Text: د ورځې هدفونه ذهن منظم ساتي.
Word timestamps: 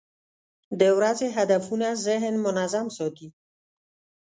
د 0.79 0.81
ورځې 0.97 1.27
هدفونه 1.37 1.87
ذهن 2.05 2.35
منظم 2.45 2.85
ساتي. 2.97 3.27